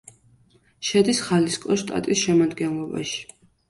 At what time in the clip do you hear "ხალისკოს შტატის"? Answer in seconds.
1.27-2.27